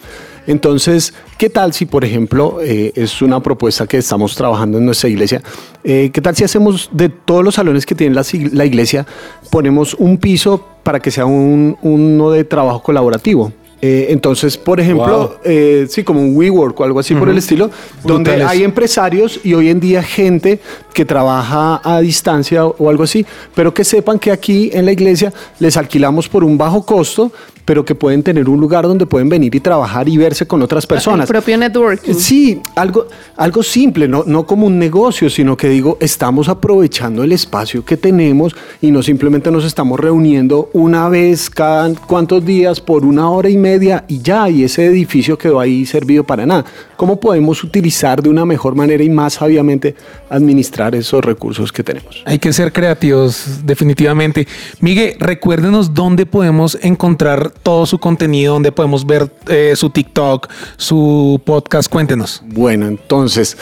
[0.49, 5.07] Entonces, ¿qué tal si, por ejemplo, eh, es una propuesta que estamos trabajando en nuestra
[5.07, 5.43] iglesia?
[5.83, 9.05] eh, ¿Qué tal si hacemos de todos los salones que tiene la, la iglesia,
[9.51, 13.53] ponemos un piso para que sea un, uno de trabajo colaborativo?
[13.81, 17.69] Eh, entonces, por ejemplo, eh, sí, como un WeWork o algo así por el estilo,
[18.03, 18.47] donde Brutales.
[18.47, 20.59] hay empresarios y hoy en día gente
[20.93, 23.25] que trabaja a distancia o algo así,
[23.55, 27.31] pero que sepan que aquí en la iglesia les alquilamos por un bajo costo,
[27.66, 30.86] pero que pueden tener un lugar donde pueden venir y trabajar y verse con otras
[30.86, 31.28] El personas.
[31.28, 32.14] propio networking.
[32.14, 33.07] Sí, algo,
[33.38, 37.97] algo simple, no, no como un negocio, sino que digo, estamos aprovechando el espacio que
[37.97, 43.49] tenemos y no simplemente nos estamos reuniendo una vez cada cuantos días por una hora
[43.49, 46.66] y media y ya, y ese edificio quedó ahí servido para nada.
[46.97, 49.95] ¿Cómo podemos utilizar de una mejor manera y más sabiamente
[50.30, 52.22] administrar esos recursos que tenemos?
[52.26, 54.47] Hay que ser creativos, definitivamente.
[54.82, 60.47] Miguel, recuérdenos dónde podemos encontrar todo su contenido, dónde podemos ver eh, su TikTok,
[60.78, 61.89] su podcast.
[61.91, 62.41] Cuéntenos.
[62.45, 63.57] Bueno, entonces,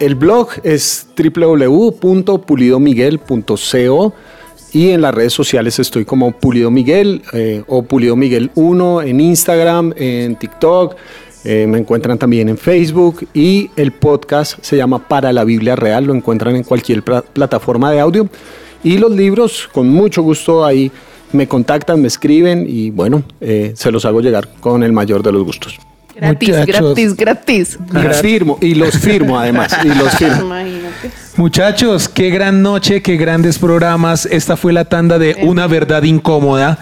[0.00, 4.12] el blog es www.pulidomiguel.co
[4.72, 9.20] y en las redes sociales estoy como Pulido Miguel eh, o Pulido Miguel 1 en
[9.20, 10.96] Instagram, en TikTok.
[11.44, 16.04] eh, me encuentran también en Facebook y el podcast se llama Para la Biblia Real.
[16.06, 18.28] Lo encuentran en cualquier pla- plataforma de audio.
[18.82, 20.90] Y los libros, con mucho gusto ahí
[21.34, 25.32] me contactan, me escriben y bueno, eh, se los hago llegar con el mayor de
[25.32, 25.78] los gustos.
[26.16, 26.94] Gratis, Muchachos.
[26.94, 27.78] gratis, gratis.
[27.92, 30.42] Y los firmo, y los firmo además, y los firmo.
[30.42, 31.10] Imagínate.
[31.36, 34.24] Muchachos, qué gran noche, qué grandes programas.
[34.24, 36.78] Esta fue la tanda de Una Verdad Incómoda.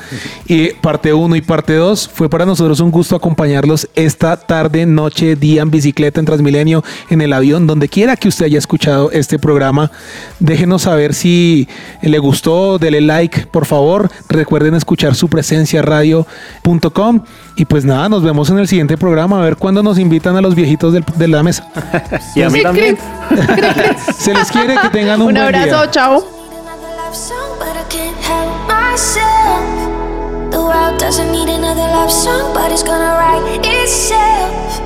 [0.47, 2.11] Y parte 1 y parte 2.
[2.13, 7.23] Fue para nosotros un gusto acompañarlos esta tarde, noche, día en bicicleta, en Transmilenio, en
[7.23, 9.91] el avión, donde quiera que usted haya escuchado este programa.
[10.39, 11.67] Déjenos saber si
[12.03, 14.11] le gustó, dele like, por favor.
[14.29, 17.23] Recuerden escuchar su presencia radio.com.
[17.57, 19.39] Y pues nada, nos vemos en el siguiente programa.
[19.41, 21.67] A ver cuándo nos invitan a los viejitos del- de la mesa.
[22.37, 22.99] Y a mí también.
[24.19, 25.91] Se les quiere que tengan un, Un buen abrazo, día.
[25.91, 26.19] chao.
[26.19, 30.51] Another love song, but I can't help myself.
[30.51, 34.81] The world doesn't need another love song, but it's gonna write itself.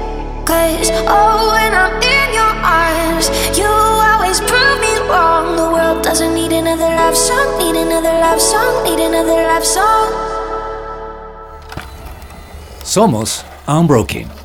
[0.45, 5.57] Cause, oh, when I'm in your arms, you always prove me wrong.
[5.57, 10.13] The world doesn't need another love song, need another love song, need another love song.
[12.85, 14.36] Somos Unbroken.